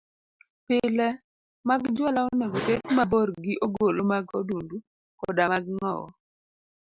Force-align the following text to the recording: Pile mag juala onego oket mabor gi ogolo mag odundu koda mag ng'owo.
Pile 0.67 1.07
mag 1.67 1.81
juala 1.97 2.19
onego 2.29 2.57
oket 2.61 2.83
mabor 2.97 3.29
gi 3.43 3.53
ogolo 3.65 4.01
mag 4.11 4.25
odundu 4.39 4.77
koda 5.19 5.43
mag 5.51 5.65
ng'owo. 5.75 6.07